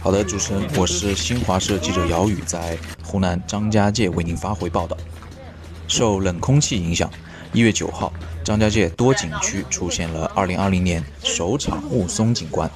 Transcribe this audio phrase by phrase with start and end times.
[0.00, 4.96] 好的，主持人，我是新华社记者姚宇，在湖南张家界为您发回报道。
[5.88, 7.10] 受冷空气影响，
[7.52, 8.12] 一月九号，
[8.44, 12.70] 张家界多景区出现了二零二零年首场雾凇景观。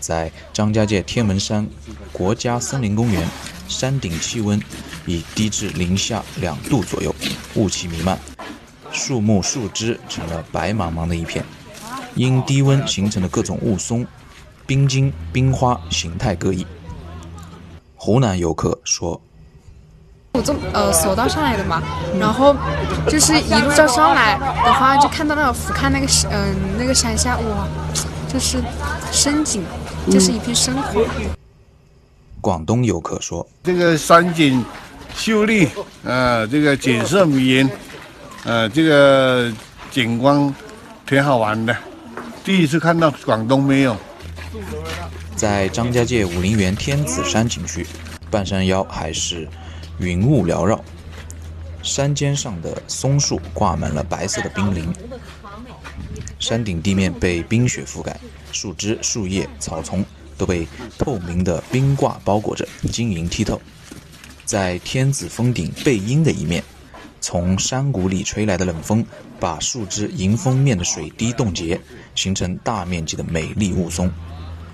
[0.00, 1.64] 在张家界天门山
[2.12, 3.28] 国家森林公园，
[3.68, 4.60] 山顶气温
[5.06, 7.14] 已低至零下两度左右，
[7.54, 8.18] 雾气弥漫，
[8.90, 11.44] 树木树枝成了白茫茫的一片。
[12.16, 14.04] 因低温形成的各种雾凇。
[14.66, 16.66] 冰晶、冰花形态各异。
[17.96, 19.20] 湖南游客说
[20.32, 21.82] ：“我从呃索道上来的嘛，
[22.18, 22.54] 然后
[23.08, 27.68] 就是一路上上来的话，就看到那个俯瞰那个山，嗯，那个山下，哇，
[28.26, 28.62] 就是
[29.12, 29.62] 深景，
[30.10, 31.04] 就是一片深红。”
[32.40, 34.64] 广东游客说：“这个山景
[35.14, 35.68] 秀丽，
[36.04, 37.70] 呃，这个景色迷人，
[38.44, 39.50] 呃，这个
[39.90, 40.54] 景观
[41.06, 41.74] 挺好玩的，
[42.44, 43.96] 第一次看到广东没有。”
[45.36, 47.86] 在张家界武陵源天子山景区，
[48.30, 49.48] 半山腰还是
[49.98, 50.82] 云雾缭绕，
[51.82, 54.92] 山尖上的松树挂满了白色的冰凌，
[56.38, 58.18] 山顶地面被冰雪覆盖，
[58.52, 60.04] 树枝、树叶、草丛
[60.38, 60.66] 都被
[60.98, 63.60] 透明的冰挂包裹着，晶莹剔透。
[64.44, 66.62] 在天子峰顶背阴的一面，
[67.20, 69.04] 从山谷里吹来的冷风
[69.40, 71.80] 把树枝迎风面的水滴冻结，
[72.14, 74.10] 形成大面积的美丽雾凇。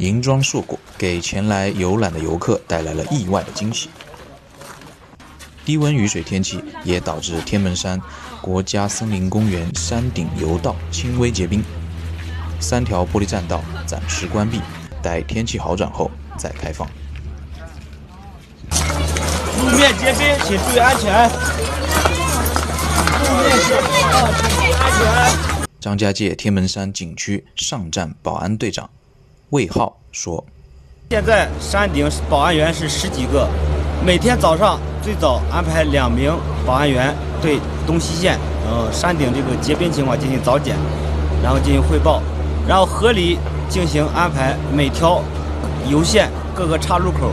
[0.00, 3.90] 银装硕果，给前来游览的游客带来了意外的惊喜。
[5.62, 8.00] 低温雨水天气也导致天门山
[8.40, 11.62] 国家森林公园山顶游道轻微结冰，
[12.58, 14.62] 三条玻璃栈道暂时关闭，
[15.02, 16.88] 待天气好转后再开放。
[19.58, 21.28] 路面结冰，请注意安全。
[23.20, 25.60] 路面结冰啊，请注意安全。
[25.78, 28.88] 张家界天门山景区上站保安队长。
[29.50, 30.44] 魏浩说
[31.10, 33.48] ：“现在山顶保安员是十几个，
[34.06, 36.32] 每天早上最早安排两名
[36.64, 37.12] 保安员
[37.42, 40.76] 对东西线，呃，山顶这个结冰情况进行早检，
[41.42, 42.22] 然后进行汇报，
[42.68, 43.38] 然后合理
[43.68, 45.20] 进行安排每条
[45.88, 47.32] 油线各个岔路口，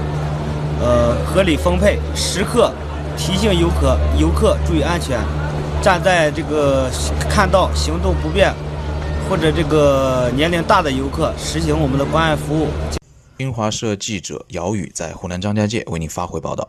[0.81, 2.71] 呃，合理分配，时刻
[3.15, 5.19] 提醒游客游客注意安全，
[5.83, 6.89] 站在这个
[7.29, 8.51] 看到行动不便。”
[9.29, 12.69] 或者这个年龄大的游客实行我们的关爱服务。
[13.37, 16.67] 新华社记者姚宇在湖南张家界为您发回报道。